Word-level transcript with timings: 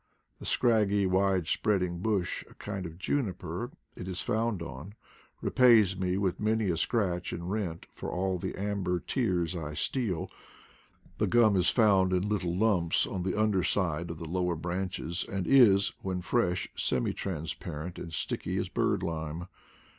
_The 0.39 0.47
scraggy 0.47 1.05
wide 1.05 1.45
spreading 1.45 1.99
bush, 1.99 2.43
a 2.49 2.55
kind 2.55 2.85
^ 2.85 2.87
of 2.89 2.97
juniper, 2.97 3.69
it 3.95 4.07
is 4.07 4.19
found 4.19 4.63
on, 4.63 4.95
repays 5.41 5.95
me 5.95 6.17
with 6.17 6.39
many 6.39 6.69
a 6.71 6.77
scratch 6.77 7.31
and 7.31 7.51
rent 7.51 7.85
for 7.93 8.09
all 8.09 8.39
the 8.39 8.55
amber 8.55 8.99
tears 8.99 9.55
I 9.55 9.75
steal. 9.75 10.27
The 11.19 11.27
gum 11.27 11.55
is 11.55 11.69
found 11.69 12.13
in 12.13 12.27
little 12.27 12.55
lumps 12.57 13.05
on 13.05 13.21
the 13.21 13.39
under 13.39 13.61
side 13.61 14.09
of 14.09 14.17
the 14.17 14.25
lower 14.27 14.55
branches, 14.55 15.23
and 15.31 15.45
is, 15.45 15.93
when 16.01 16.21
fresh, 16.21 16.67
semi 16.75 17.13
transparent 17.13 17.99
and 17.99 18.11
sticky 18.11 18.57
as 18.57 18.69
bird 18.69 19.03
lime. 19.03 19.45